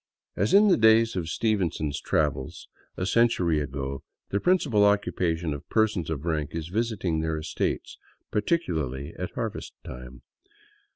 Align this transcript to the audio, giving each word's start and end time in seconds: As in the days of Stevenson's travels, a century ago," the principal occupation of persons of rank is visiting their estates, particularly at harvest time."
As 0.35 0.51
in 0.55 0.67
the 0.69 0.77
days 0.77 1.15
of 1.15 1.29
Stevenson's 1.29 2.01
travels, 2.01 2.67
a 2.97 3.05
century 3.05 3.59
ago," 3.59 4.01
the 4.31 4.39
principal 4.39 4.83
occupation 4.83 5.53
of 5.53 5.69
persons 5.69 6.09
of 6.09 6.25
rank 6.25 6.55
is 6.55 6.69
visiting 6.69 7.19
their 7.19 7.37
estates, 7.37 7.99
particularly 8.31 9.13
at 9.19 9.29
harvest 9.35 9.73
time." 9.83 10.23